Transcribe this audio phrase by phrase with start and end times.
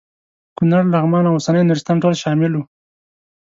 [0.57, 2.63] کونړ لغمان او اوسنی نورستان ټول شامل وو.